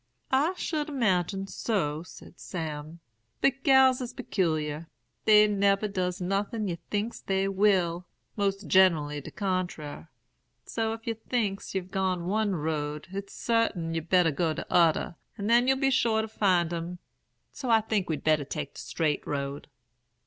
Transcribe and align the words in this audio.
"'I 0.31 0.55
should 0.55 0.89
'magine 0.91 1.45
so,' 1.45 2.01
said 2.01 2.39
Sam; 2.39 3.01
'but 3.39 3.61
gals 3.63 4.01
is 4.01 4.15
pecular. 4.15 4.87
Dey 5.25 5.45
nebber 5.45 5.87
does 5.87 6.19
nothin' 6.19 6.67
ye 6.67 6.79
thinks 6.89 7.21
they 7.21 7.47
will; 7.47 8.07
mose 8.35 8.63
gen'lly 8.63 9.21
de 9.21 9.29
contrar; 9.29 10.09
so 10.65 10.93
if 10.93 11.05
yer 11.05 11.13
thinks 11.13 11.73
they've 11.73 11.91
gone 11.91 12.25
one 12.25 12.55
road, 12.55 13.09
it's 13.11 13.33
sartin 13.35 13.93
you'd 13.93 14.09
better 14.09 14.31
go 14.31 14.55
t'other, 14.55 15.17
and 15.37 15.47
then 15.47 15.67
you'll 15.67 15.77
be 15.77 15.91
sure 15.91 16.23
to 16.23 16.27
find 16.27 16.73
'em. 16.73 16.97
So 17.51 17.69
I 17.69 17.81
think 17.81 18.09
we'd 18.09 18.23
better 18.23 18.43
take 18.43 18.73
de 18.73 18.79
straight 18.79 19.21
road.' 19.27 19.67